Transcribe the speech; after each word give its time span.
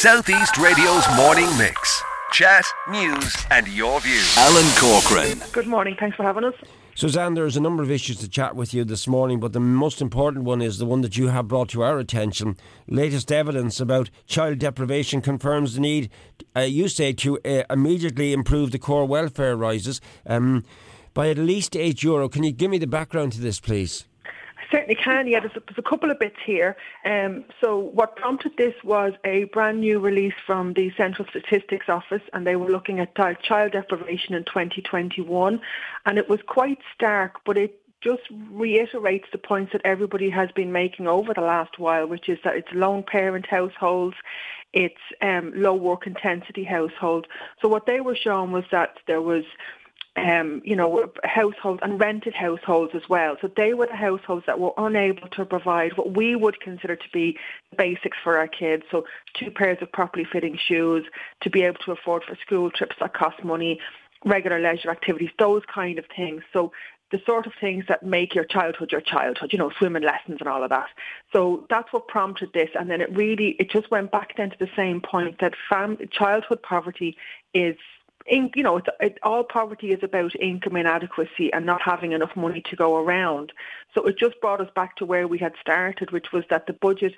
Southeast 0.00 0.56
Radio's 0.56 1.04
morning 1.14 1.46
mix. 1.58 2.02
Chat, 2.32 2.64
news, 2.88 3.36
and 3.50 3.68
your 3.68 4.00
views. 4.00 4.34
Alan 4.38 4.64
Corcoran. 4.78 5.42
Good 5.52 5.66
morning. 5.66 5.94
Thanks 6.00 6.16
for 6.16 6.22
having 6.22 6.42
us. 6.42 6.54
Suzanne, 6.94 7.34
there's 7.34 7.58
a 7.58 7.60
number 7.60 7.82
of 7.82 7.90
issues 7.90 8.16
to 8.20 8.26
chat 8.26 8.56
with 8.56 8.72
you 8.72 8.82
this 8.82 9.06
morning, 9.06 9.40
but 9.40 9.52
the 9.52 9.60
most 9.60 10.00
important 10.00 10.46
one 10.46 10.62
is 10.62 10.78
the 10.78 10.86
one 10.86 11.02
that 11.02 11.18
you 11.18 11.28
have 11.28 11.48
brought 11.48 11.68
to 11.68 11.82
our 11.82 11.98
attention. 11.98 12.56
Latest 12.88 13.30
evidence 13.30 13.78
about 13.78 14.08
child 14.24 14.58
deprivation 14.58 15.20
confirms 15.20 15.74
the 15.74 15.82
need, 15.82 16.08
uh, 16.56 16.60
you 16.60 16.88
say, 16.88 17.12
to 17.12 17.38
uh, 17.44 17.64
immediately 17.68 18.32
improve 18.32 18.70
the 18.70 18.78
core 18.78 19.04
welfare 19.04 19.54
rises 19.54 20.00
um, 20.24 20.64
by 21.12 21.28
at 21.28 21.36
least 21.36 21.74
€8. 21.74 22.02
Euro. 22.04 22.26
Can 22.30 22.42
you 22.42 22.52
give 22.52 22.70
me 22.70 22.78
the 22.78 22.86
background 22.86 23.32
to 23.32 23.40
this, 23.42 23.60
please? 23.60 24.06
Certainly 24.70 24.94
can. 24.94 25.26
Yeah, 25.26 25.40
there's 25.40 25.56
a, 25.56 25.60
there's 25.60 25.78
a 25.78 25.82
couple 25.82 26.10
of 26.10 26.18
bits 26.18 26.36
here. 26.44 26.76
Um, 27.04 27.44
so 27.60 27.78
what 27.78 28.16
prompted 28.16 28.56
this 28.56 28.74
was 28.84 29.12
a 29.24 29.44
brand 29.44 29.80
new 29.80 29.98
release 29.98 30.34
from 30.46 30.74
the 30.74 30.92
Central 30.96 31.26
Statistics 31.28 31.88
Office, 31.88 32.22
and 32.32 32.46
they 32.46 32.56
were 32.56 32.70
looking 32.70 33.00
at 33.00 33.14
child 33.42 33.72
deprivation 33.72 34.34
in 34.34 34.44
2021, 34.44 35.60
and 36.06 36.18
it 36.18 36.28
was 36.28 36.40
quite 36.46 36.78
stark, 36.94 37.36
but 37.44 37.56
it 37.56 37.80
just 38.00 38.22
reiterates 38.50 39.26
the 39.30 39.38
points 39.38 39.72
that 39.72 39.82
everybody 39.84 40.30
has 40.30 40.50
been 40.52 40.72
making 40.72 41.06
over 41.06 41.34
the 41.34 41.42
last 41.42 41.78
while, 41.78 42.06
which 42.06 42.28
is 42.28 42.38
that 42.44 42.56
it's 42.56 42.72
lone 42.72 43.02
parent 43.02 43.46
households, 43.46 44.16
it's 44.72 45.00
um, 45.20 45.52
low 45.54 45.74
work 45.74 46.06
intensity 46.06 46.64
households. 46.64 47.26
So 47.60 47.68
what 47.68 47.86
they 47.86 48.00
were 48.00 48.16
showing 48.16 48.52
was 48.52 48.64
that 48.70 48.98
there 49.06 49.20
was 49.20 49.44
um, 50.16 50.60
you 50.64 50.74
know, 50.74 51.12
households 51.24 51.80
and 51.82 52.00
rented 52.00 52.34
households 52.34 52.94
as 52.94 53.08
well. 53.08 53.36
So 53.40 53.50
they 53.56 53.74
were 53.74 53.86
the 53.86 53.96
households 53.96 54.44
that 54.46 54.58
were 54.58 54.72
unable 54.76 55.28
to 55.28 55.44
provide 55.44 55.96
what 55.96 56.16
we 56.16 56.34
would 56.34 56.60
consider 56.60 56.96
to 56.96 57.08
be 57.12 57.38
the 57.70 57.76
basics 57.76 58.18
for 58.22 58.36
our 58.36 58.48
kids. 58.48 58.82
So 58.90 59.04
two 59.34 59.50
pairs 59.50 59.78
of 59.80 59.92
properly 59.92 60.26
fitting 60.30 60.58
shoes, 60.58 61.06
to 61.42 61.50
be 61.50 61.62
able 61.62 61.78
to 61.84 61.92
afford 61.92 62.24
for 62.24 62.36
school 62.44 62.70
trips 62.70 62.96
that 63.00 63.14
cost 63.14 63.44
money, 63.44 63.80
regular 64.24 64.60
leisure 64.60 64.90
activities, 64.90 65.30
those 65.38 65.62
kind 65.72 65.98
of 65.98 66.04
things. 66.14 66.42
So 66.52 66.72
the 67.12 67.20
sort 67.26 67.46
of 67.46 67.52
things 67.60 67.84
that 67.88 68.02
make 68.04 68.34
your 68.34 68.44
childhood 68.44 68.92
your 68.92 69.00
childhood, 69.00 69.52
you 69.52 69.58
know, 69.58 69.70
swimming 69.78 70.02
lessons 70.02 70.38
and 70.40 70.48
all 70.48 70.62
of 70.62 70.70
that. 70.70 70.88
So 71.32 71.66
that's 71.68 71.92
what 71.92 72.08
prompted 72.08 72.52
this. 72.52 72.70
And 72.78 72.90
then 72.90 73.00
it 73.00 73.14
really, 73.16 73.56
it 73.58 73.70
just 73.70 73.90
went 73.90 74.12
back 74.12 74.36
then 74.36 74.50
to 74.50 74.56
the 74.58 74.70
same 74.76 75.00
point 75.00 75.40
that 75.40 75.54
fam- 75.68 75.98
childhood 76.10 76.62
poverty 76.62 77.16
is 77.52 77.76
in, 78.26 78.50
you 78.54 78.62
know, 78.62 78.78
it's, 78.78 78.88
it, 79.00 79.18
all 79.22 79.44
poverty 79.44 79.90
is 79.90 80.02
about 80.02 80.34
income 80.36 80.76
inadequacy 80.76 81.52
and 81.52 81.66
not 81.66 81.82
having 81.82 82.12
enough 82.12 82.34
money 82.36 82.62
to 82.70 82.76
go 82.76 82.96
around. 82.96 83.52
So 83.94 84.02
it 84.02 84.18
just 84.18 84.40
brought 84.40 84.60
us 84.60 84.70
back 84.74 84.96
to 84.96 85.06
where 85.06 85.26
we 85.26 85.38
had 85.38 85.54
started, 85.60 86.10
which 86.10 86.32
was 86.32 86.44
that 86.50 86.66
the 86.66 86.72
budget 86.72 87.14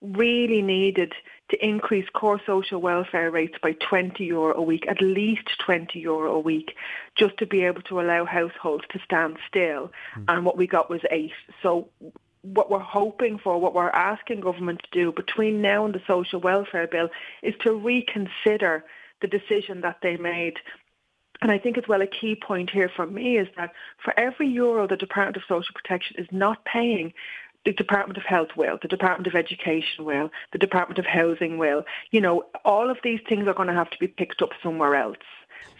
really 0.00 0.62
needed 0.62 1.12
to 1.50 1.64
increase 1.64 2.08
core 2.10 2.40
social 2.46 2.80
welfare 2.80 3.30
rates 3.30 3.56
by 3.62 3.72
20 3.72 4.24
euro 4.24 4.54
a 4.56 4.62
week, 4.62 4.86
at 4.88 5.00
least 5.00 5.48
20 5.64 5.98
euro 5.98 6.34
a 6.34 6.40
week, 6.40 6.74
just 7.16 7.36
to 7.38 7.46
be 7.46 7.64
able 7.64 7.82
to 7.82 8.00
allow 8.00 8.24
households 8.24 8.84
to 8.90 8.98
stand 9.04 9.38
still. 9.48 9.92
Mm. 10.16 10.24
And 10.28 10.44
what 10.44 10.56
we 10.56 10.66
got 10.66 10.90
was 10.90 11.00
eight. 11.10 11.32
So 11.62 11.88
what 12.42 12.70
we're 12.70 12.78
hoping 12.78 13.38
for, 13.38 13.58
what 13.58 13.74
we're 13.74 13.88
asking 13.88 14.40
government 14.40 14.82
to 14.82 14.90
do 14.90 15.12
between 15.12 15.62
now 15.62 15.84
and 15.84 15.94
the 15.94 16.02
social 16.06 16.40
welfare 16.40 16.86
bill 16.86 17.08
is 17.42 17.54
to 17.60 17.72
reconsider 17.72 18.84
the 19.24 19.38
decision 19.38 19.80
that 19.80 19.98
they 20.02 20.16
made. 20.16 20.54
And 21.40 21.50
I 21.50 21.58
think 21.58 21.78
as 21.78 21.84
well 21.88 22.02
a 22.02 22.06
key 22.06 22.36
point 22.36 22.70
here 22.70 22.90
for 22.94 23.06
me 23.06 23.38
is 23.38 23.48
that 23.56 23.72
for 24.02 24.18
every 24.18 24.48
euro 24.48 24.86
the 24.86 24.96
Department 24.96 25.36
of 25.36 25.42
Social 25.48 25.74
Protection 25.74 26.16
is 26.18 26.28
not 26.30 26.64
paying, 26.64 27.12
the 27.64 27.72
Department 27.72 28.18
of 28.18 28.24
Health 28.24 28.50
will, 28.56 28.78
the 28.82 28.88
Department 28.88 29.26
of 29.26 29.34
Education 29.34 30.04
will, 30.04 30.30
the 30.52 30.58
Department 30.58 30.98
of 30.98 31.06
Housing 31.06 31.56
will. 31.56 31.84
You 32.10 32.20
know, 32.20 32.44
all 32.66 32.90
of 32.90 32.98
these 33.02 33.20
things 33.26 33.48
are 33.48 33.54
going 33.54 33.68
to 33.68 33.74
have 33.74 33.90
to 33.90 33.98
be 33.98 34.06
picked 34.06 34.42
up 34.42 34.50
somewhere 34.62 34.94
else. 34.94 35.16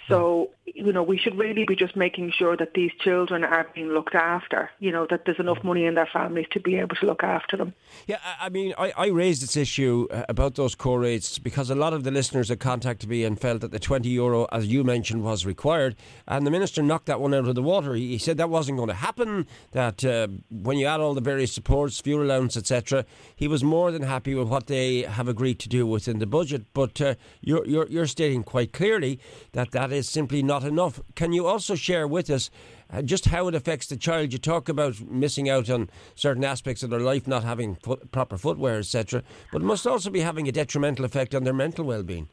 So, 0.08 0.50
you 0.66 0.92
know, 0.92 1.02
we 1.02 1.18
should 1.18 1.36
really 1.36 1.64
be 1.66 1.76
just 1.76 1.94
making 1.94 2.32
sure 2.36 2.56
that 2.56 2.72
these 2.74 2.90
children 3.00 3.44
are 3.44 3.68
being 3.74 3.88
looked 3.88 4.14
after, 4.14 4.70
you 4.78 4.90
know, 4.90 5.06
that 5.10 5.24
there's 5.26 5.38
enough 5.38 5.62
money 5.62 5.84
in 5.84 5.94
their 5.94 6.08
families 6.10 6.46
to 6.52 6.60
be 6.60 6.76
able 6.76 6.96
to 6.96 7.06
look 7.06 7.22
after 7.22 7.56
them. 7.56 7.74
Yeah, 8.06 8.16
I 8.40 8.48
mean, 8.48 8.72
I, 8.78 8.92
I 8.96 9.06
raised 9.08 9.42
this 9.42 9.56
issue 9.56 10.08
uh, 10.10 10.24
about 10.28 10.54
those 10.54 10.74
core 10.74 11.00
rates 11.00 11.38
because 11.38 11.68
a 11.68 11.74
lot 11.74 11.92
of 11.92 12.04
the 12.04 12.10
listeners 12.10 12.48
had 12.48 12.60
contacted 12.60 13.10
me 13.10 13.24
and 13.24 13.38
felt 13.38 13.60
that 13.60 13.72
the 13.72 13.78
20 13.78 14.08
euro, 14.08 14.46
as 14.52 14.66
you 14.66 14.84
mentioned, 14.84 15.22
was 15.22 15.44
required. 15.44 15.96
And 16.26 16.46
the 16.46 16.50
minister 16.50 16.82
knocked 16.82 17.06
that 17.06 17.20
one 17.20 17.34
out 17.34 17.46
of 17.46 17.54
the 17.54 17.62
water. 17.62 17.94
He, 17.94 18.18
said 18.24 18.38
that 18.38 18.48
wasn't 18.48 18.78
going 18.78 18.88
to 18.88 18.94
happen, 18.94 19.46
that 19.72 20.02
uh, 20.02 20.28
when 20.50 20.78
you 20.78 20.86
add 20.86 21.00
all 21.00 21.12
the 21.12 21.20
various 21.20 21.52
supports, 21.52 22.00
fuel 22.00 22.22
allowance, 22.22 22.56
etc., 22.56 23.04
he 23.36 23.48
was 23.48 23.62
more 23.62 23.90
than 23.90 24.02
happy 24.02 24.34
with 24.34 24.48
what 24.48 24.66
they 24.66 25.02
have 25.02 25.28
agreed 25.28 25.58
to 25.58 25.68
do 25.68 25.86
within 25.86 26.20
the 26.20 26.26
budget. 26.26 26.64
But 26.72 27.00
uh, 27.02 27.16
you're, 27.42 27.66
you're, 27.66 27.86
you're 27.88 28.06
stating 28.06 28.44
quite 28.44 28.72
clearly 28.72 29.20
that 29.52 29.72
that 29.72 29.92
is 29.92 30.08
simply 30.08 30.42
not 30.42 30.53
enough. 30.62 31.00
Can 31.14 31.32
you 31.32 31.46
also 31.46 31.74
share 31.74 32.06
with 32.06 32.30
us 32.30 32.50
uh, 32.92 33.02
just 33.02 33.26
how 33.26 33.48
it 33.48 33.54
affects 33.54 33.88
the 33.88 33.96
child? 33.96 34.32
You 34.32 34.38
talk 34.38 34.68
about 34.68 35.00
missing 35.00 35.48
out 35.48 35.68
on 35.68 35.90
certain 36.14 36.44
aspects 36.44 36.82
of 36.82 36.90
their 36.90 37.00
life, 37.00 37.26
not 37.26 37.42
having 37.42 37.74
foot, 37.74 38.12
proper 38.12 38.38
footwear, 38.38 38.78
etc., 38.78 39.22
but 39.50 39.62
it 39.62 39.64
must 39.64 39.86
also 39.86 40.10
be 40.10 40.20
having 40.20 40.46
a 40.46 40.52
detrimental 40.52 41.04
effect 41.04 41.34
on 41.34 41.44
their 41.44 41.52
mental 41.52 41.84
well-being. 41.84 42.28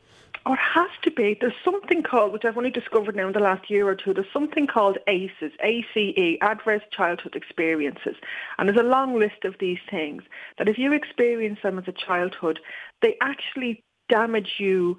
It 0.45 0.59
has 0.73 0.89
to 1.03 1.11
be. 1.11 1.37
There's 1.39 1.53
something 1.63 2.01
called, 2.03 2.33
which 2.33 2.45
I've 2.45 2.57
only 2.57 2.71
discovered 2.71 3.15
now 3.15 3.27
in 3.27 3.33
the 3.33 3.39
last 3.39 3.69
year 3.69 3.87
or 3.87 3.95
two, 3.95 4.13
there's 4.13 4.25
something 4.33 4.65
called 4.65 4.97
ACEs, 5.07 5.51
ACE, 5.63 6.37
Adverse 6.41 6.81
Childhood 6.91 7.35
Experiences. 7.35 8.15
And 8.57 8.67
there's 8.67 8.79
a 8.79 8.83
long 8.83 9.19
list 9.19 9.45
of 9.45 9.55
these 9.59 9.77
things 9.89 10.23
that 10.57 10.67
if 10.67 10.77
you 10.77 10.93
experience 10.93 11.59
them 11.61 11.77
as 11.77 11.87
a 11.87 11.91
childhood, 11.91 12.59
they 13.01 13.17
actually 13.21 13.83
damage 14.09 14.55
you 14.57 14.97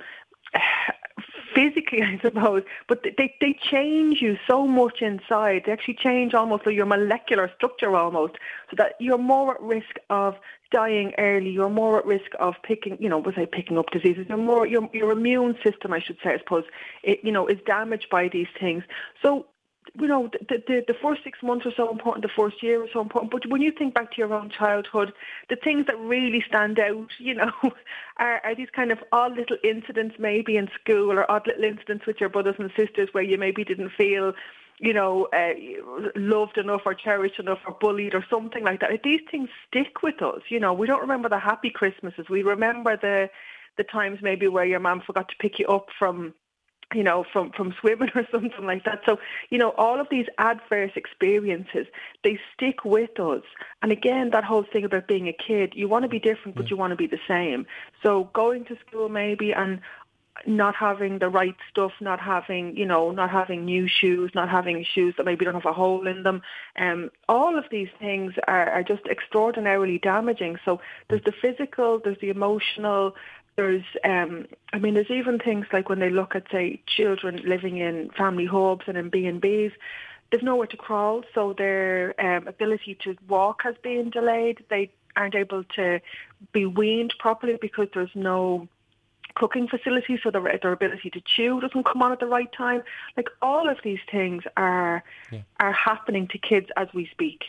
physically, 1.54 2.02
I 2.02 2.18
suppose, 2.20 2.62
but 2.88 3.02
they, 3.02 3.34
they 3.40 3.58
change 3.70 4.20
you 4.20 4.36
so 4.46 4.66
much 4.66 5.02
inside. 5.02 5.62
They 5.66 5.72
actually 5.72 5.94
change 5.94 6.34
almost 6.34 6.66
like 6.66 6.74
your 6.74 6.86
molecular 6.86 7.50
structure 7.56 7.94
almost, 7.96 8.34
so 8.70 8.76
that 8.76 8.94
you're 8.98 9.18
more 9.18 9.54
at 9.54 9.60
risk 9.62 9.96
of 10.10 10.36
dying 10.70 11.12
early. 11.18 11.50
You're 11.50 11.68
more 11.68 11.98
at 11.98 12.06
risk 12.06 12.32
of 12.41 12.54
picking, 12.62 12.96
you 13.00 13.08
know, 13.08 13.18
was 13.18 13.34
I 13.36 13.44
picking 13.44 13.78
up 13.78 13.91
diseases? 13.91 14.26
You're 14.28 14.38
more 14.38 14.66
your 14.66 14.88
your 14.92 15.12
immune 15.12 15.56
system, 15.62 15.92
I 15.92 16.00
should 16.00 16.18
say, 16.22 16.30
I 16.34 16.38
suppose, 16.38 16.64
it, 17.02 17.20
you 17.22 17.32
know, 17.32 17.46
is 17.46 17.58
damaged 17.66 18.08
by 18.10 18.28
these 18.28 18.48
things. 18.58 18.84
So 19.22 19.46
you 19.94 20.06
know, 20.06 20.31
the, 20.48 20.62
the, 20.66 20.84
the 20.87 20.94
first 21.03 21.22
six 21.25 21.38
months 21.43 21.66
are 21.66 21.72
so 21.76 21.91
important, 21.91 22.22
the 22.22 22.31
first 22.34 22.62
year 22.62 22.84
is 22.84 22.91
so 22.93 23.00
important. 23.00 23.31
But 23.31 23.47
when 23.47 23.60
you 23.60 23.72
think 23.72 23.94
back 23.94 24.12
to 24.12 24.19
your 24.19 24.32
own 24.32 24.50
childhood, 24.50 25.12
the 25.48 25.56
things 25.56 25.87
that 25.87 25.98
really 25.98 26.43
stand 26.47 26.78
out, 26.78 27.09
you 27.19 27.34
know, 27.34 27.53
are, 28.16 28.41
are 28.44 28.54
these 28.54 28.71
kind 28.75 28.91
of 28.91 28.98
odd 29.12 29.37
little 29.37 29.59
incidents 29.62 30.16
maybe 30.19 30.56
in 30.56 30.69
school 30.81 31.12
or 31.12 31.31
odd 31.31 31.47
little 31.47 31.65
incidents 31.65 32.06
with 32.06 32.21
your 32.21 32.28
brothers 32.28 32.56
and 32.59 32.71
sisters 32.76 33.09
where 33.12 33.25
you 33.25 33.38
maybe 33.38 33.65
didn't 33.65 33.91
feel 33.91 34.32
you 34.78 34.92
know, 34.92 35.28
uh, 35.32 35.53
loved 36.16 36.59
enough 36.59 36.81
or 36.84 36.92
cherished 36.92 37.38
enough 37.38 37.60
or 37.66 37.76
bullied 37.81 38.15
or 38.16 38.25
something 38.28 38.65
like 38.65 38.81
that. 38.81 38.91
These 39.04 39.21
things 39.31 39.48
stick 39.69 40.03
with 40.03 40.21
us. 40.21 40.41
You 40.48 40.59
know, 40.59 40.72
we 40.72 40.88
don't 40.88 41.00
remember 41.00 41.28
the 41.28 41.38
happy 41.38 41.71
Christmases. 41.71 42.28
We 42.28 42.42
remember 42.42 42.97
the 42.97 43.31
the 43.78 43.84
times 43.84 44.19
maybe 44.21 44.48
where 44.48 44.65
your 44.65 44.81
mum 44.81 45.00
forgot 45.06 45.28
to 45.28 45.37
pick 45.38 45.59
you 45.59 45.66
up 45.66 45.87
from 45.98 46.34
you 46.94 47.03
know, 47.03 47.25
from, 47.32 47.53
from 47.53 47.75
swimming 47.80 48.10
or 48.14 48.26
something 48.30 48.64
like 48.64 48.84
that. 48.84 49.00
So, 49.06 49.19
you 49.50 49.58
know, 49.58 49.70
all 49.70 50.00
of 50.00 50.08
these 50.10 50.26
adverse 50.38 50.92
experiences, 50.97 51.86
they 52.25 52.38
stick 52.54 52.84
with 52.84 53.19
us. 53.19 53.42
And 53.82 53.92
again, 53.92 54.30
that 54.30 54.44
whole 54.44 54.64
thing 54.64 54.84
about 54.84 55.08
being 55.08 55.28
a 55.28 55.32
kid, 55.32 55.72
you 55.75 55.88
want 55.88 56.04
to 56.04 56.08
be 56.08 56.19
different, 56.19 56.56
but 56.56 56.70
you 56.70 56.76
want 56.76 56.92
to 56.92 56.97
be 56.97 57.06
the 57.06 57.20
same. 57.26 57.66
So 58.03 58.25
going 58.32 58.64
to 58.66 58.76
school 58.86 59.08
maybe 59.08 59.53
and 59.53 59.80
not 60.47 60.75
having 60.75 61.19
the 61.19 61.28
right 61.28 61.56
stuff, 61.70 61.92
not 62.00 62.19
having, 62.20 62.76
you 62.76 62.86
know, 62.86 63.10
not 63.10 63.30
having 63.30 63.64
new 63.64 63.86
shoes, 63.86 64.30
not 64.34 64.48
having 64.48 64.84
shoes 64.84 65.14
that 65.16 65.24
maybe 65.24 65.44
don't 65.44 65.54
have 65.54 65.66
a 65.66 65.72
hole 65.72 66.06
in 66.06 66.22
them. 66.22 66.42
Um, 66.76 67.10
all 67.28 67.56
of 67.56 67.64
these 67.70 67.88
things 67.98 68.34
are, 68.48 68.70
are 68.70 68.82
just 68.82 69.06
extraordinarily 69.06 69.98
damaging. 69.98 70.59
So 70.64 70.80
there's 71.09 71.22
the 71.24 71.32
physical, 71.32 72.00
there's 72.03 72.19
the 72.20 72.30
emotional, 72.30 73.14
there's, 73.56 73.84
um, 74.04 74.46
I 74.72 74.78
mean, 74.78 74.94
there's 74.94 75.10
even 75.10 75.38
things 75.38 75.66
like 75.72 75.88
when 75.88 75.98
they 75.98 76.10
look 76.10 76.34
at, 76.34 76.44
say, 76.50 76.80
children 76.86 77.42
living 77.44 77.78
in 77.78 78.10
family 78.16 78.47
homes 78.47 78.82
and 78.86 78.97
in 78.97 79.10
B&Bs, 79.10 79.72
they've 80.30 80.42
nowhere 80.42 80.66
to 80.66 80.77
crawl, 80.77 81.22
so 81.34 81.54
their 81.56 82.15
um, 82.18 82.48
ability 82.48 82.97
to 83.04 83.16
walk 83.28 83.62
has 83.65 83.74
been 83.82 84.10
delayed. 84.10 84.65
They 84.71 84.91
aren't 85.15 85.34
able 85.34 85.65
to 85.77 86.00
be 86.53 86.65
weaned 86.65 87.15
properly 87.18 87.59
because 87.60 87.88
there's 87.92 88.10
no 88.15 88.68
cooking 89.34 89.68
facilities 89.68 90.20
so 90.22 90.30
their, 90.30 90.58
their 90.60 90.72
ability 90.72 91.10
to 91.10 91.20
chew 91.20 91.60
doesn't 91.60 91.84
come 91.84 92.02
on 92.02 92.12
at 92.12 92.20
the 92.20 92.26
right 92.26 92.50
time. 92.56 92.82
Like 93.16 93.28
all 93.40 93.68
of 93.68 93.78
these 93.84 94.00
things 94.10 94.42
are 94.56 95.02
yeah. 95.30 95.40
are 95.60 95.72
happening 95.72 96.28
to 96.28 96.38
kids 96.38 96.66
as 96.76 96.88
we 96.94 97.08
speak. 97.10 97.40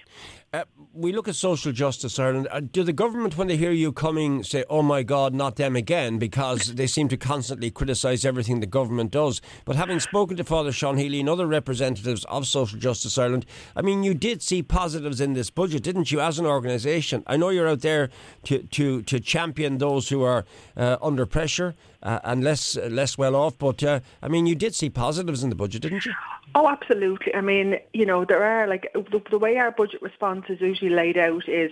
Uh, 0.54 0.66
we 0.94 1.12
look 1.12 1.28
at 1.28 1.36
social 1.36 1.72
justice, 1.72 2.20
Ireland. 2.20 2.48
Uh, 2.52 2.60
do 2.60 2.84
the 2.84 2.94
government, 2.94 3.36
when 3.36 3.48
they 3.48 3.58
hear 3.58 3.72
you 3.72 3.92
coming, 3.92 4.44
say, 4.44 4.64
"Oh 4.70 4.84
my 4.84 5.02
God, 5.02 5.34
not 5.34 5.56
them 5.56 5.76
again," 5.76 6.20
because 6.20 6.76
they 6.76 6.86
seem 6.86 7.08
to 7.08 7.18
constantly 7.18 7.72
criticise 7.72 8.24
everything 8.24 8.60
the 8.60 8.68
government 8.68 9.10
does? 9.10 9.42
But 9.66 9.78
having 9.78 10.00
spoken 10.00 10.38
to 10.38 10.44
Father 10.44 10.72
Sean 10.72 10.98
Healy 10.98 11.20
and 11.20 11.28
other 11.28 11.48
representatives 11.48 12.24
of 12.26 12.46
Social 12.46 12.78
Justice 12.78 13.18
Ireland, 13.18 13.48
I 13.76 13.82
mean, 13.82 14.04
you 14.04 14.14
did 14.14 14.44
see 14.44 14.62
positives 14.62 15.20
in 15.20 15.34
this 15.34 15.50
budget, 15.50 15.82
didn't 15.82 16.12
you? 16.12 16.22
As 16.22 16.38
an 16.38 16.46
organisation, 16.46 17.24
I 17.26 17.36
know 17.36 17.50
you're 17.50 17.68
out 17.68 17.82
there 17.82 18.12
to 18.44 18.60
to 18.60 19.02
to 19.02 19.20
champion 19.20 19.80
those 19.80 20.10
who 20.10 20.22
are 20.22 20.46
uh, 20.78 20.98
under 21.02 21.26
pressure 21.26 21.73
uh, 22.02 22.20
and 22.24 22.44
less 22.44 22.76
less 22.76 23.18
well 23.18 23.36
off. 23.36 23.58
But 23.58 23.84
uh, 23.84 24.00
I 24.22 24.28
mean, 24.28 24.46
you 24.46 24.56
did 24.56 24.76
see 24.76 24.90
positives 24.90 25.44
in 25.44 25.50
the 25.50 25.56
budget, 25.56 25.82
didn't 25.84 26.06
you? 26.06 26.14
Oh, 26.56 26.70
absolutely. 26.70 27.34
I 27.34 27.42
mean, 27.42 27.78
you 27.94 28.06
know, 28.06 28.26
there 28.26 28.44
are 28.44 28.68
like 28.68 28.92
the, 28.94 29.22
the 29.30 29.40
way 29.40 29.58
our 29.58 29.72
budget 29.72 30.02
response 30.02 30.46
is 30.50 30.62
usually 30.62 30.92
laid 30.92 31.18
out 31.18 31.48
is 31.48 31.72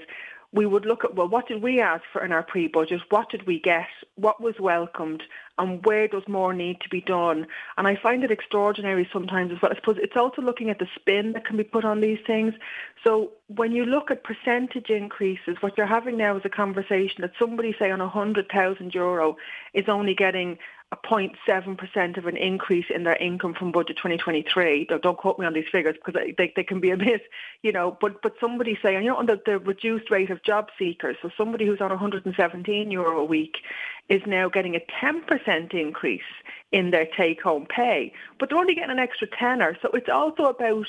we 0.53 0.65
would 0.65 0.86
look 0.86 1.06
at 1.06 1.15
well, 1.15 1.30
what 1.30 1.48
did 1.48 1.62
we 1.62 1.80
ask 1.80 2.03
for 2.12 2.24
in 2.24 2.31
our 2.31 2.44
pre-budget? 2.44 3.01
What 3.09 3.30
did 3.30 3.48
we 3.48 3.59
get? 3.59 3.88
What 4.15 4.42
was 4.42 4.56
welcomed? 4.59 5.24
And 5.57 5.86
where 5.86 6.07
does 6.07 6.24
more 6.27 6.53
need 6.53 6.81
to 6.81 6.89
be 6.89 7.01
done? 7.01 7.45
And 7.77 7.88
I 7.88 7.95
find 7.95 8.24
it 8.24 8.31
extraordinary 8.31 9.07
sometimes 9.13 9.51
as 9.51 9.62
well. 9.62 9.71
I 9.71 9.75
suppose 9.75 9.98
it's 10.01 10.18
also 10.18 10.42
looking 10.42 10.69
at 10.69 10.80
the 10.80 10.88
spin 10.95 11.33
that 11.33 11.45
can 11.45 11.56
be 11.56 11.63
put 11.63 11.86
on 11.86 12.01
these 12.01 12.19
things. 12.25 12.53
So 13.03 13.31
when 13.48 13.71
you 13.71 13.86
look 13.86 14.12
at 14.12 14.24
percentage 14.24 14.89
increases, 14.89 15.57
what 15.62 15.77
you're 15.77 15.86
having 15.86 16.18
now 16.18 16.36
is 16.36 16.44
a 16.45 16.50
conversation 16.50 17.21
that 17.21 17.33
somebody, 17.38 17.75
say, 17.77 17.92
on 17.92 18.01
a 18.01 18.09
hundred 18.09 18.50
thousand 18.50 18.94
euro, 18.94 19.38
is 19.74 19.86
only 19.88 20.15
getting 20.15 20.57
a 20.91 20.97
0.7% 20.97 22.17
of 22.17 22.25
an 22.25 22.35
increase 22.35 22.85
in 22.93 23.03
their 23.03 23.15
income 23.15 23.53
from 23.53 23.71
budget 23.71 23.95
2023. 23.95 24.88
Don't 25.01 25.17
quote 25.17 25.39
me 25.39 25.45
on 25.45 25.53
these 25.53 25.67
figures 25.71 25.95
because 25.95 26.21
they, 26.38 26.51
they 26.53 26.63
can 26.63 26.81
be 26.81 26.91
a 26.91 26.97
bit, 26.97 27.21
you 27.61 27.71
know, 27.71 27.97
but, 28.01 28.21
but 28.21 28.33
somebody 28.41 28.77
saying, 28.83 29.03
you 29.03 29.09
know, 29.09 29.15
on 29.15 29.25
the, 29.25 29.39
the 29.45 29.57
reduced 29.59 30.11
rate 30.11 30.29
of 30.29 30.43
job 30.43 30.69
seekers, 30.77 31.15
so 31.21 31.29
somebody 31.38 31.65
who's 31.65 31.79
on 31.79 31.89
117 31.89 32.91
euro 32.91 33.19
a 33.19 33.25
week 33.25 33.57
is 34.09 34.21
now 34.27 34.49
getting 34.49 34.75
a 34.75 34.81
10% 35.01 35.73
increase 35.73 36.21
in 36.73 36.91
their 36.91 37.07
take-home 37.17 37.65
pay, 37.65 38.13
but 38.37 38.49
they're 38.49 38.57
only 38.57 38.75
getting 38.75 38.91
an 38.91 38.99
extra 38.99 39.27
tenner. 39.27 39.77
So 39.81 39.89
it's 39.94 40.09
also 40.09 40.44
about 40.44 40.87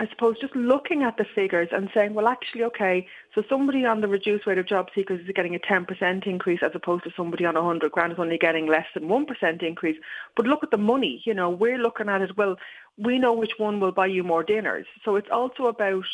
I 0.00 0.06
suppose 0.10 0.36
just 0.40 0.54
looking 0.54 1.02
at 1.02 1.16
the 1.16 1.24
figures 1.34 1.70
and 1.72 1.90
saying, 1.92 2.14
well, 2.14 2.28
actually, 2.28 2.62
okay, 2.64 3.06
so 3.34 3.42
somebody 3.48 3.84
on 3.84 4.00
the 4.00 4.06
reduced 4.06 4.46
rate 4.46 4.58
of 4.58 4.66
job 4.66 4.88
seekers 4.94 5.20
is 5.20 5.34
getting 5.34 5.56
a 5.56 5.58
10% 5.58 6.24
increase 6.24 6.60
as 6.62 6.70
opposed 6.74 7.02
to 7.04 7.10
somebody 7.16 7.44
on 7.44 7.56
100 7.56 7.90
grand 7.90 8.12
is 8.12 8.18
only 8.20 8.38
getting 8.38 8.66
less 8.66 8.86
than 8.94 9.08
1% 9.08 9.62
increase. 9.62 9.96
But 10.36 10.46
look 10.46 10.62
at 10.62 10.70
the 10.70 10.76
money, 10.76 11.20
you 11.24 11.34
know, 11.34 11.50
we're 11.50 11.78
looking 11.78 12.08
at 12.08 12.22
it, 12.22 12.36
well, 12.36 12.56
we 12.96 13.18
know 13.18 13.32
which 13.32 13.58
one 13.58 13.80
will 13.80 13.90
buy 13.90 14.06
you 14.06 14.22
more 14.22 14.44
dinners. 14.44 14.86
So 15.04 15.16
it's 15.16 15.30
also 15.32 15.66
about, 15.66 16.04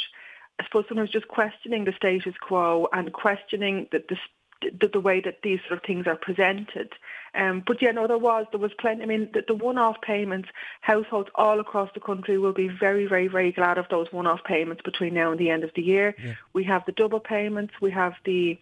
I 0.58 0.64
suppose, 0.64 0.86
sometimes 0.88 1.10
just 1.10 1.28
questioning 1.28 1.84
the 1.84 1.92
status 1.94 2.34
quo 2.40 2.88
and 2.90 3.12
questioning 3.12 3.88
the, 3.92 4.02
the 4.08 4.16
the, 4.62 4.88
the 4.88 5.00
way 5.00 5.20
that 5.20 5.40
these 5.42 5.60
sort 5.68 5.78
of 5.78 5.86
things 5.86 6.06
are 6.06 6.16
presented. 6.16 6.92
Um, 7.34 7.62
but 7.66 7.82
yeah, 7.82 7.90
no, 7.90 8.06
there 8.06 8.18
was 8.18 8.46
there 8.52 8.60
was 8.60 8.72
plenty. 8.78 9.02
I 9.02 9.06
mean, 9.06 9.28
the, 9.32 9.42
the 9.46 9.54
one-off 9.54 10.00
payments, 10.02 10.48
households 10.80 11.30
all 11.34 11.58
across 11.60 11.90
the 11.94 12.00
country 12.00 12.38
will 12.38 12.52
be 12.52 12.68
very, 12.68 13.06
very, 13.06 13.28
very 13.28 13.52
glad 13.52 13.76
of 13.76 13.86
those 13.90 14.12
one-off 14.12 14.44
payments 14.44 14.82
between 14.82 15.14
now 15.14 15.32
and 15.32 15.40
the 15.40 15.50
end 15.50 15.64
of 15.64 15.70
the 15.74 15.82
year. 15.82 16.14
Yeah. 16.22 16.34
We 16.52 16.64
have 16.64 16.84
the 16.86 16.92
double 16.92 17.20
payments. 17.20 17.74
We 17.80 17.90
have 17.90 18.14
the 18.24 18.58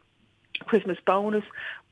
Christmas 0.60 0.98
bonus. 1.06 1.44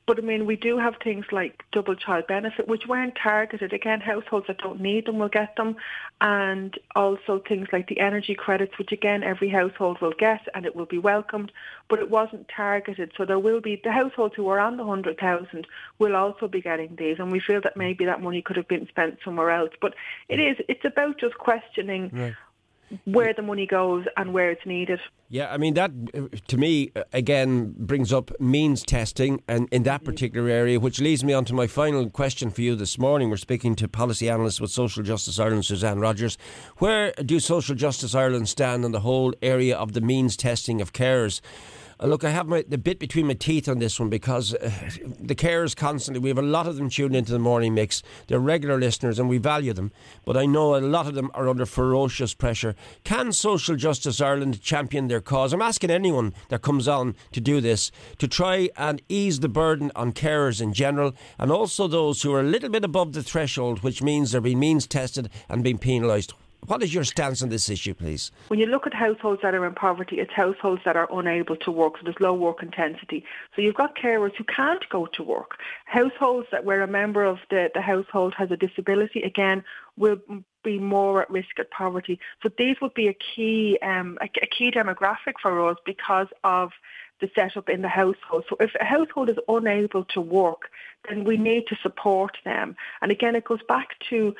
But 0.07 0.19
I 0.19 0.23
mean, 0.23 0.45
we 0.45 0.57
do 0.57 0.77
have 0.77 0.97
things 1.05 1.27
like 1.31 1.62
double 1.71 1.95
child 1.95 2.27
benefit, 2.27 2.67
which 2.67 2.87
weren't 2.89 3.15
targeted. 3.15 3.73
Again, 3.73 4.01
households 4.01 4.49
that 4.49 4.59
don't 4.59 4.81
need 4.81 5.07
them 5.07 5.21
will 5.21 5.29
get 5.29 5.55
them. 5.55 5.77
And 6.21 6.77
also 6.97 7.41
things 7.47 7.69
like 7.73 7.87
the 7.87 8.01
energy 8.01 8.35
credits, 8.35 8.77
which 8.77 8.91
again, 8.91 9.23
every 9.23 9.49
household 9.49 10.01
will 10.01 10.15
get 10.19 10.41
and 10.53 10.67
it 10.67 10.75
will 10.75 10.87
be 10.87 10.99
welcomed, 10.99 11.53
but 11.89 12.01
it 12.01 12.11
wasn't 12.11 12.49
targeted. 12.49 13.12
So 13.17 13.25
there 13.25 13.39
will 13.39 13.61
be, 13.61 13.81
the 13.85 13.93
households 13.93 14.35
who 14.35 14.49
are 14.49 14.59
on 14.59 14.79
the 14.79 14.85
100,000 14.85 15.67
will 16.01 16.17
also 16.17 16.49
be 16.49 16.61
getting 16.61 16.97
these. 16.97 17.21
And 17.21 17.31
we 17.31 17.39
feel 17.39 17.61
that 17.61 17.77
maybe 17.77 18.05
that 18.07 18.21
money 18.21 18.43
could 18.43 18.57
have 18.57 18.69
been 18.69 18.89
spent 18.89 19.19
somewhere 19.25 19.51
else. 19.51 19.71
But 19.81 19.95
it 20.29 20.41
is, 20.41 20.57
it's 20.69 20.85
about 20.85 21.21
just 21.21 21.39
questioning 21.39 22.11
right 22.12 22.35
where 23.04 23.32
the 23.34 23.42
money 23.42 23.66
goes 23.66 24.04
and 24.16 24.32
where 24.32 24.50
it's 24.50 24.64
needed. 24.66 25.00
Yeah, 25.28 25.52
I 25.52 25.58
mean 25.58 25.75
that 25.75 25.92
uh, 26.12 26.22
to 26.48 26.56
me 26.56 26.90
uh, 26.96 27.04
again 27.12 27.75
brings 27.78 28.12
up 28.12 28.32
means 28.40 28.82
testing 28.82 29.42
and 29.46 29.69
in 29.70 29.84
that 29.84 30.00
mm-hmm. 30.00 30.10
particular 30.10 30.48
area, 30.48 30.81
which 30.81 31.00
leads 31.00 31.22
me 31.22 31.32
on 31.32 31.44
to 31.46 31.54
my 31.54 31.66
final 31.66 32.10
question 32.10 32.50
for 32.50 32.62
you 32.62 32.75
this 32.75 32.98
morning. 32.98 33.31
We're 33.31 33.37
speaking 33.37 33.76
to 33.76 33.88
policy 33.88 34.28
analyst 34.28 34.60
with 34.60 34.70
Social 34.70 35.02
Justice 35.02 35.38
Ireland, 35.38 35.64
Suzanne 35.66 36.00
Rogers. 36.00 36.37
Where 36.78 37.12
do 37.12 37.38
Social 37.38 37.76
Justice 37.76 38.14
Ireland 38.14 38.48
stand 38.48 38.84
on 38.84 38.92
the 38.92 39.00
whole 39.00 39.32
area 39.40 39.76
of 39.76 39.92
the 39.92 40.00
means 40.00 40.37
testing 40.37 40.81
of 40.81 40.92
carers? 40.92 41.40
Uh, 42.02 42.06
look, 42.06 42.25
I 42.25 42.31
have 42.31 42.47
my, 42.47 42.64
the 42.67 42.79
bit 42.79 42.99
between 42.99 43.26
my 43.26 43.35
teeth 43.35 43.69
on 43.69 43.79
this 43.79 44.00
one 44.00 44.08
because 44.08 44.55
uh, 44.55 44.70
the 45.20 45.35
carers 45.35 45.76
constantly, 45.76 46.20
we 46.20 46.31
have 46.31 46.38
a 46.38 46.43
lot 46.43 46.67
of 46.67 46.76
them 46.76 46.88
tuned 46.88 47.14
into 47.14 47.32
the 47.32 47.38
morning 47.38 47.75
mix. 47.75 48.02
They're 48.26 48.41
regular 48.41 48.79
listeners 48.79 49.19
and 49.19 49.29
we 49.29 49.37
value 49.37 49.75
them, 49.75 49.93
but 50.25 50.37
I 50.37 50.47
know 50.47 50.76
a 50.76 50.81
lot 50.81 51.06
of 51.06 51.14
them 51.14 51.31
are 51.35 51.49
under 51.49 51.67
ferocious 51.67 52.32
pressure. 52.32 52.75
Can 53.05 53.32
Social 53.32 53.76
Justice 53.76 54.20
Ireland 54.20 54.62
champion 54.62 55.08
their 55.08 55.20
cause? 55.20 55.52
I'm 55.52 55.61
asking 55.61 55.91
anyone 55.91 56.32
that 56.49 56.62
comes 56.62 56.88
on 56.88 57.17
to 57.32 57.41
do 57.41 57.61
this 57.61 57.91
to 58.19 58.26
try 58.26 58.70
and 58.79 59.02
ease 59.11 59.41
the 59.41 59.49
burden 59.50 59.93
on 59.94 60.12
carers 60.12 60.62
in 60.62 60.73
general 60.73 61.14
and 61.38 61.52
also 61.52 61.87
those 61.87 62.23
who 62.23 62.32
are 62.32 62.41
a 62.41 62.44
little 62.44 62.70
bit 62.70 62.85
above 62.85 63.12
the 63.12 63.23
threshold, 63.23 63.82
which 63.82 64.02
means 64.02 64.32
they're 64.32 64.41
being 64.41 64.58
means 64.58 64.87
tested 64.87 65.29
and 65.50 65.62
being 65.62 65.79
penalised. 65.79 66.32
What 66.67 66.83
is 66.83 66.95
your 66.95 67.05
stance 67.05 67.43
on 67.43 67.49
this 67.49 67.69
issue, 67.69 67.95
please? 67.95 68.31
When 68.49 68.61
you 68.61 68.67
look 68.67 68.87
at 68.87 68.95
households 68.95 69.43
that 69.43 69.55
are 69.55 69.67
in 69.67 69.75
poverty, 69.75 70.21
it's 70.21 70.33
households 70.33 70.83
that 70.85 70.97
are 70.97 71.09
unable 71.11 71.57
to 71.57 71.71
work, 71.71 71.95
so 71.97 72.05
there's 72.05 72.21
low 72.21 72.35
work 72.35 72.62
intensity. 72.62 73.25
So 73.57 73.62
you've 73.62 73.75
got 73.75 73.97
carers 73.97 74.37
who 74.37 74.45
can't 74.45 74.87
go 74.89 75.07
to 75.07 75.23
work. 75.23 75.59
Households 75.87 76.47
that 76.53 76.65
where 76.65 76.83
a 76.83 76.87
member 76.87 77.25
of 77.25 77.39
the, 77.51 77.71
the 77.75 77.81
household 77.81 78.35
has 78.37 78.51
a 78.51 78.57
disability, 78.57 79.23
again, 79.23 79.65
will 79.97 80.19
be 80.62 80.79
more 80.79 81.23
at 81.23 81.31
risk 81.31 81.59
at 81.59 81.71
poverty. 81.71 82.21
So 82.43 82.51
these 82.57 82.77
would 82.81 82.95
be 82.95 83.09
a 83.09 83.15
key 83.15 83.79
um, 83.83 84.19
a, 84.21 84.29
a 84.43 84.47
key 84.47 84.71
demographic 84.71 85.35
for 85.41 85.69
us 85.69 85.79
because 85.85 86.29
of 86.45 86.71
the 87.21 87.31
setup 87.35 87.69
in 87.69 87.83
the 87.83 87.89
household. 87.89 88.45
So 88.49 88.57
if 88.61 88.75
a 88.81 88.85
household 88.85 89.29
is 89.31 89.39
unable 89.49 90.05
to 90.07 90.21
work, 90.21 90.71
then 91.09 91.25
we 91.25 91.37
need 91.37 91.67
to 91.69 91.77
support 91.83 92.37
them. 92.45 92.77
And 93.03 93.11
again, 93.11 93.35
it 93.35 93.45
goes 93.45 93.62
back 93.69 93.89
to 94.11 94.35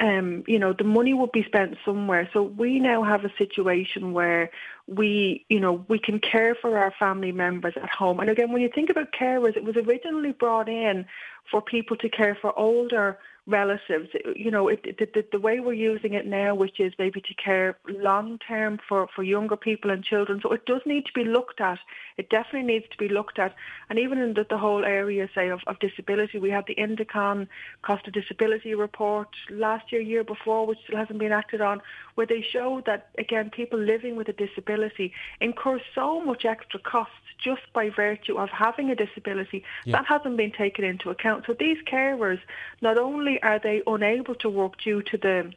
um, 0.00 0.44
you 0.46 0.58
know, 0.58 0.72
the 0.72 0.84
money 0.84 1.12
would 1.12 1.32
be 1.32 1.44
spent 1.44 1.76
somewhere. 1.84 2.28
So 2.32 2.42
we 2.42 2.78
now 2.78 3.02
have 3.02 3.24
a 3.24 3.32
situation 3.36 4.12
where 4.12 4.50
we, 4.86 5.44
you 5.48 5.60
know, 5.60 5.84
we 5.88 5.98
can 5.98 6.18
care 6.18 6.54
for 6.54 6.78
our 6.78 6.92
family 6.98 7.32
members 7.32 7.74
at 7.76 7.90
home. 7.90 8.20
And 8.20 8.30
again, 8.30 8.52
when 8.52 8.62
you 8.62 8.70
think 8.74 8.90
about 8.90 9.12
carers, 9.12 9.56
it 9.56 9.64
was 9.64 9.76
originally 9.76 10.32
brought 10.32 10.68
in 10.68 11.06
for 11.50 11.60
people 11.60 11.96
to 11.98 12.08
care 12.08 12.36
for 12.40 12.58
older 12.58 13.18
relatives. 13.46 14.08
You 14.36 14.50
know, 14.50 14.68
it, 14.68 14.84
the, 14.98 15.24
the 15.32 15.40
way 15.40 15.60
we're 15.60 15.72
using 15.72 16.14
it 16.14 16.26
now, 16.26 16.54
which 16.54 16.78
is 16.78 16.92
maybe 16.98 17.20
to 17.20 17.34
care 17.34 17.76
long 17.88 18.38
term 18.46 18.78
for, 18.88 19.08
for 19.14 19.22
younger 19.22 19.56
people 19.56 19.90
and 19.90 20.04
children. 20.04 20.40
So 20.42 20.52
it 20.52 20.64
does 20.66 20.82
need 20.86 21.06
to 21.06 21.12
be 21.12 21.24
looked 21.24 21.60
at. 21.60 21.78
It 22.16 22.30
definitely 22.30 22.72
needs 22.72 22.86
to 22.90 22.96
be 22.98 23.08
looked 23.08 23.38
at. 23.38 23.54
And 23.88 23.98
even 23.98 24.18
in 24.18 24.34
the, 24.34 24.46
the 24.48 24.58
whole 24.58 24.84
area, 24.84 25.28
say, 25.34 25.48
of, 25.48 25.60
of 25.66 25.78
disability, 25.80 26.38
we 26.38 26.50
had 26.50 26.64
the 26.66 26.76
Indecon 26.76 27.48
cost 27.82 28.06
of 28.06 28.12
disability 28.12 28.74
report 28.74 29.28
last 29.50 29.90
year, 29.90 30.00
year 30.00 30.22
before, 30.22 30.66
which 30.66 30.78
still 30.84 30.98
hasn't 30.98 31.18
been 31.18 31.32
acted 31.32 31.60
on, 31.60 31.80
where 32.14 32.26
they 32.26 32.42
show 32.42 32.82
that, 32.86 33.08
again, 33.18 33.50
people 33.50 33.78
living 33.78 34.14
with 34.16 34.28
a 34.28 34.32
disability 34.32 35.12
incur 35.40 35.80
so 35.94 36.20
much 36.20 36.44
extra 36.44 36.78
costs 36.78 37.14
just 37.42 37.62
by 37.72 37.90
virtue 37.90 38.36
of 38.38 38.50
having 38.50 38.90
a 38.90 38.94
disability. 38.94 39.64
Yeah. 39.84 39.96
That 39.96 40.06
hasn't 40.06 40.36
been 40.36 40.52
taken 40.52 40.84
into 40.84 41.10
account. 41.10 41.44
So 41.46 41.54
these 41.58 41.78
carers, 41.90 42.38
not 42.80 42.98
only 42.98 43.31
are 43.40 43.58
they 43.58 43.82
unable 43.86 44.34
to 44.36 44.48
work 44.48 44.80
due 44.82 45.02
to 45.02 45.16
the 45.16 45.52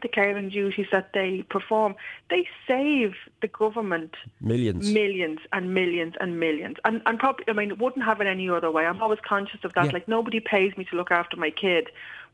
the 0.00 0.08
caring 0.08 0.48
duties 0.48 0.86
that 0.90 1.12
they 1.14 1.44
perform, 1.48 1.94
they 2.28 2.46
save 2.66 3.14
the 3.40 3.48
government 3.48 4.14
millions, 4.40 4.90
millions 4.90 5.38
and 5.52 5.72
millions 5.72 6.14
and 6.20 6.40
millions. 6.40 6.76
And, 6.84 7.02
and 7.06 7.18
probably, 7.18 7.44
I 7.48 7.52
mean, 7.52 7.70
it 7.70 7.78
wouldn't 7.78 8.04
have 8.04 8.20
it 8.20 8.26
any 8.26 8.48
other 8.50 8.70
way. 8.70 8.84
I'm 8.84 9.00
always 9.00 9.20
conscious 9.24 9.60
of 9.64 9.72
that. 9.74 9.86
Yeah. 9.86 9.92
Like 9.92 10.08
nobody 10.08 10.40
pays 10.40 10.76
me 10.76 10.84
to 10.86 10.96
look 10.96 11.10
after 11.10 11.36
my 11.36 11.50
kid 11.50 11.88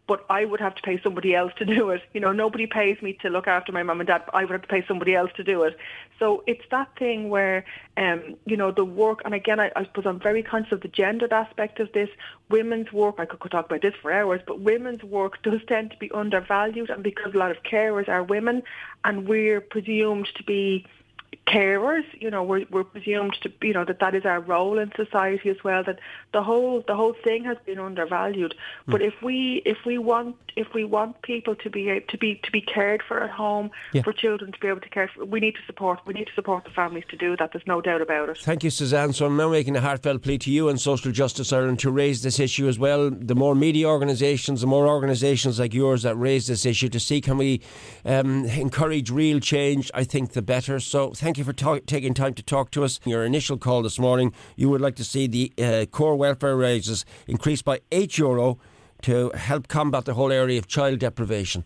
but 0.08 0.24
I 0.30 0.46
would 0.46 0.58
have 0.58 0.74
to 0.74 0.82
pay 0.82 0.98
somebody 1.02 1.34
else 1.34 1.52
to 1.58 1.66
do 1.66 1.90
it. 1.90 2.00
You 2.14 2.20
know, 2.20 2.32
nobody 2.32 2.66
pays 2.66 3.00
me 3.02 3.12
to 3.22 3.28
look 3.28 3.46
after 3.46 3.70
my 3.70 3.82
mum 3.82 4.00
and 4.00 4.06
dad, 4.06 4.22
but 4.24 4.34
I 4.34 4.40
would 4.44 4.50
have 4.50 4.62
to 4.62 4.68
pay 4.68 4.84
somebody 4.88 5.14
else 5.14 5.30
to 5.36 5.44
do 5.44 5.62
it. 5.62 5.76
So 6.18 6.42
it's 6.46 6.64
that 6.70 6.88
thing 6.98 7.28
where, 7.28 7.64
um, 7.96 8.36
you 8.46 8.56
know, 8.56 8.72
the 8.72 8.86
work, 8.86 9.20
and 9.24 9.34
again, 9.34 9.60
I, 9.60 9.70
I 9.76 9.84
suppose 9.84 10.06
I'm 10.06 10.18
very 10.18 10.42
conscious 10.42 10.72
of 10.72 10.80
the 10.80 10.88
gendered 10.88 11.32
aspect 11.32 11.78
of 11.78 11.92
this. 11.92 12.08
Women's 12.48 12.90
work, 12.90 13.16
I 13.18 13.26
could, 13.26 13.38
could 13.38 13.52
talk 13.52 13.66
about 13.66 13.82
this 13.82 13.94
for 14.00 14.10
hours, 14.10 14.40
but 14.46 14.60
women's 14.60 15.02
work 15.02 15.42
does 15.42 15.60
tend 15.68 15.90
to 15.90 15.96
be 15.98 16.10
undervalued, 16.12 16.90
and 16.90 17.04
because 17.04 17.34
a 17.34 17.38
lot 17.38 17.50
of 17.50 17.58
carers 17.62 18.08
are 18.08 18.22
women, 18.22 18.62
and 19.04 19.28
we're 19.28 19.60
presumed 19.60 20.28
to 20.36 20.42
be 20.42 20.86
carers. 21.48 22.04
You 22.20 22.30
know, 22.30 22.42
we're, 22.42 22.66
we're 22.70 22.84
presumed 22.84 23.36
to, 23.42 23.52
you 23.62 23.72
know, 23.72 23.84
that 23.84 24.00
that 24.00 24.14
is 24.14 24.24
our 24.24 24.40
role 24.40 24.78
in 24.78 24.92
society 24.94 25.48
as 25.48 25.56
well. 25.64 25.82
That 25.82 25.98
the 26.32 26.42
whole 26.42 26.84
the 26.86 26.94
whole 26.94 27.14
thing 27.24 27.44
has 27.44 27.56
been 27.64 27.78
undervalued. 27.78 28.54
Mm. 28.86 28.92
But 28.92 29.02
if 29.02 29.14
we 29.22 29.62
if 29.64 29.78
we 29.86 29.98
want 29.98 30.36
if 30.56 30.74
we 30.74 30.84
want 30.84 31.22
people 31.22 31.54
to 31.56 31.70
be 31.70 32.00
to 32.06 32.18
be 32.18 32.40
to 32.42 32.52
be 32.52 32.60
cared 32.60 33.02
for 33.02 33.22
at 33.22 33.30
home, 33.30 33.70
yeah. 33.92 34.02
for 34.02 34.12
children 34.12 34.52
to 34.52 34.58
be 34.58 34.68
able 34.68 34.80
to 34.80 34.88
care, 34.88 35.08
for, 35.08 35.24
we 35.24 35.40
need 35.40 35.54
to 35.54 35.64
support 35.66 36.00
we 36.06 36.14
need 36.14 36.26
to 36.26 36.34
support 36.34 36.64
the 36.64 36.70
families 36.70 37.04
to 37.08 37.16
do 37.16 37.36
that. 37.36 37.52
There's 37.52 37.66
no 37.66 37.80
doubt 37.80 38.02
about 38.02 38.28
it. 38.28 38.38
Thank 38.38 38.62
you, 38.62 38.70
Suzanne. 38.70 39.12
So 39.12 39.26
I'm 39.26 39.36
now 39.36 39.50
making 39.50 39.76
a 39.76 39.80
heartfelt 39.80 40.22
plea 40.22 40.38
to 40.38 40.50
you 40.50 40.68
and 40.68 40.80
Social 40.80 41.12
Justice 41.12 41.52
Ireland 41.52 41.78
to 41.80 41.90
raise 41.90 42.22
this 42.22 42.38
issue 42.38 42.68
as 42.68 42.78
well. 42.78 43.10
The 43.10 43.34
more 43.34 43.54
media 43.54 43.88
organisations, 43.88 44.60
the 44.60 44.66
more 44.66 44.86
organisations 44.86 45.58
like 45.58 45.72
yours 45.72 46.02
that 46.02 46.16
raise 46.16 46.46
this 46.46 46.66
issue 46.66 46.88
to 46.90 47.00
see 47.00 47.20
can 47.20 47.38
we 47.38 47.62
um, 48.04 48.44
encourage 48.46 49.10
real 49.10 49.40
change. 49.40 49.90
I 49.94 50.04
think 50.04 50.32
the 50.32 50.42
better. 50.42 50.80
So 50.80 51.12
thank 51.12 51.38
you 51.38 51.45
for 51.45 51.52
ta- 51.52 51.78
taking 51.87 52.14
time 52.14 52.35
to 52.35 52.42
talk 52.42 52.71
to 52.73 52.85
us. 52.85 53.00
Your 53.04 53.25
initial 53.25 53.57
call 53.57 53.83
this 53.83 53.99
morning, 53.99 54.33
you 54.57 54.68
would 54.68 54.80
like 54.80 54.97
to 54.97 55.04
see 55.04 55.26
the 55.26 55.52
uh, 55.62 55.87
core 55.87 56.16
welfare 56.16 56.57
raises 56.57 57.04
increased 57.26 57.64
by 57.64 57.80
eight 57.92 58.18
euro 58.18 58.59
to 59.02 59.30
help 59.30 59.68
combat 59.68 60.04
the 60.04 60.14
whole 60.14 60.33
area 60.33 60.59
of 60.59 60.66
child 60.66 60.99
deprivation. 60.99 61.64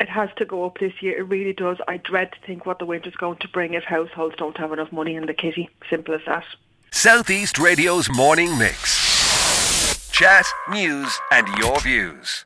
It 0.00 0.08
has 0.08 0.30
to 0.36 0.44
go 0.44 0.64
up 0.64 0.78
this 0.78 0.92
year. 1.00 1.18
It 1.18 1.28
really 1.28 1.52
does. 1.52 1.78
I 1.88 1.96
dread 1.96 2.30
to 2.32 2.46
think 2.46 2.66
what 2.66 2.78
the 2.78 2.86
winter's 2.86 3.16
going 3.16 3.38
to 3.38 3.48
bring 3.48 3.74
if 3.74 3.82
households 3.82 4.36
don't 4.36 4.56
have 4.56 4.72
enough 4.72 4.92
money 4.92 5.16
in 5.16 5.26
the 5.26 5.34
kitty. 5.34 5.68
Simple 5.90 6.14
as 6.14 6.20
that. 6.26 6.44
Southeast 6.92 7.58
Radio's 7.58 8.08
morning 8.08 8.56
mix. 8.56 10.08
Chat, 10.12 10.46
news, 10.70 11.18
and 11.32 11.48
your 11.58 11.78
views. 11.80 12.44